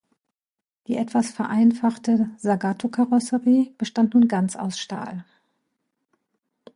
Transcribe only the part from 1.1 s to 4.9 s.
vereinfachte Zagato-Karosserie bestand nun ganz aus